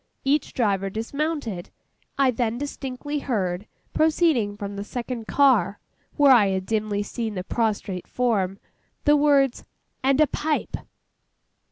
[0.25, 1.69] Each driver dismounted.
[2.17, 5.77] I then distinctly heard, proceeding from the second car,
[6.17, 8.57] where I had dimly seen the prostrate form,
[9.05, 9.63] the words:
[10.03, 10.75] 'And a pipe!